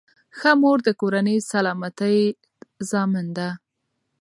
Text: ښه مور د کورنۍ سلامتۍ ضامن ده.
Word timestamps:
ښه 0.37 0.51
مور 0.61 0.77
د 0.87 0.89
کورنۍ 1.01 1.37
سلامتۍ 1.51 2.19
ضامن 2.89 3.25
ده. 3.37 3.49